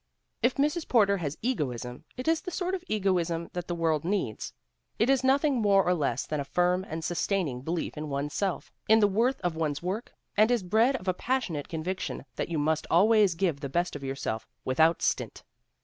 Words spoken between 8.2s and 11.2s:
self, in the worth of one's work, and is bred of a